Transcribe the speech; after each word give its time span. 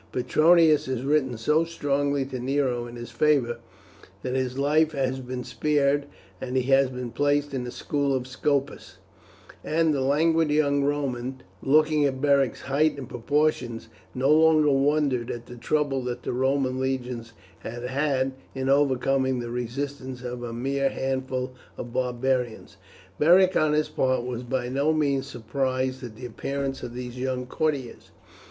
Petronius 0.11 0.87
has 0.87 1.03
written 1.03 1.37
so 1.37 1.63
strongly 1.63 2.25
to 2.25 2.39
Nero 2.39 2.87
in 2.87 2.95
his 2.95 3.11
favour 3.11 3.59
that 4.23 4.33
his 4.33 4.57
life 4.57 4.93
has 4.93 5.19
been 5.19 5.43
spared, 5.43 6.07
and 6.41 6.57
he 6.57 6.63
has 6.71 6.89
been 6.89 7.11
placed 7.11 7.53
in 7.53 7.65
the 7.65 7.69
school 7.71 8.15
of 8.15 8.25
Scopus;" 8.25 8.97
and 9.63 9.93
the 9.93 10.01
languid 10.01 10.49
young 10.49 10.83
Romans, 10.83 11.43
looking 11.61 12.03
at 12.03 12.19
Beric's 12.19 12.61
height 12.61 12.97
and 12.97 13.07
proportions, 13.07 13.89
no 14.15 14.31
longer 14.31 14.71
wondered 14.71 15.29
at 15.29 15.45
the 15.45 15.55
trouble 15.55 16.01
that 16.05 16.23
the 16.23 16.33
Roman 16.33 16.79
legions 16.79 17.33
had 17.59 17.83
had 17.83 18.31
in 18.55 18.69
overcoming 18.69 19.37
the 19.37 19.51
resistance 19.51 20.23
of 20.23 20.41
a 20.41 20.51
mere 20.51 20.89
handful 20.89 21.53
of 21.77 21.93
barbarians. 21.93 22.77
Beric 23.19 23.55
on 23.55 23.73
his 23.73 23.89
part 23.89 24.23
was 24.23 24.41
by 24.41 24.67
no 24.67 24.93
means 24.93 25.27
surprised 25.27 26.03
at 26.03 26.15
the 26.15 26.25
appearance 26.25 26.81
of 26.81 26.95
these 26.95 27.19
young 27.19 27.45
courtiers. 27.45 28.09